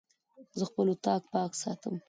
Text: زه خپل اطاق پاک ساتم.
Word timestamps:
زه 0.57 0.63
خپل 0.69 0.85
اطاق 0.93 1.21
پاک 1.33 1.51
ساتم. 1.61 1.95